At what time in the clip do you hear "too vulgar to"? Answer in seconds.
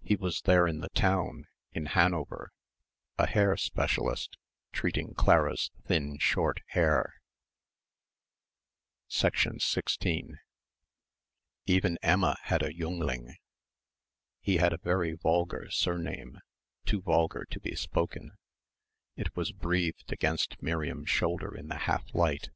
16.86-17.60